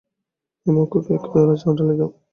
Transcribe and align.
হেম, 0.65 0.75
অক্ষয়কে 0.83 1.11
এক 1.17 1.23
পেয়ালা 1.31 1.55
চা 1.55 1.69
ঢালিয়া 1.77 1.97
দাও। 1.99 2.09